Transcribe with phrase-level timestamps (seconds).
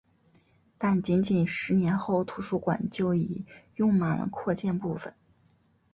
[0.79, 5.13] 但仅仅十年后图书馆就已用满了扩建部分。